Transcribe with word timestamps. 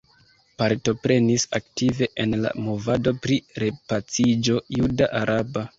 Partoprenis 0.61 1.45
aktive 1.59 2.09
en 2.25 2.35
la 2.47 2.55
movado 2.69 3.17
pri 3.27 3.41
repaciĝo 3.67 4.63
juda-araba. 4.81 5.67